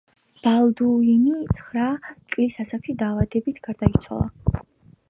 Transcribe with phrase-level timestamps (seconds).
[0.45, 4.61] ბალდუინი ცხრა წლის ასაკში დაავადებით გარდაიცვალა.